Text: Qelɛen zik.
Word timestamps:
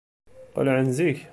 Qelɛen 0.53 0.89
zik. 0.97 1.19